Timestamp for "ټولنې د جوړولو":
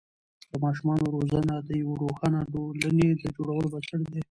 2.53-3.67